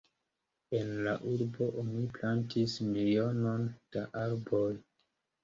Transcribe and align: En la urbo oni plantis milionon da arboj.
En 0.77 0.87
la 1.07 1.11
urbo 1.31 1.67
oni 1.81 2.01
plantis 2.15 2.79
milionon 2.95 3.69
da 3.93 4.05
arboj. 4.25 4.73